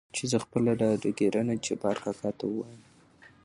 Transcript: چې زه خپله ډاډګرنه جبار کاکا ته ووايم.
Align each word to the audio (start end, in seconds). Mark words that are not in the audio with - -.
چې 0.15 0.23
زه 0.31 0.37
خپله 0.45 0.71
ډاډګرنه 0.79 1.53
جبار 1.65 1.97
کاکا 2.03 2.29
ته 2.37 2.43
ووايم. 2.47 2.81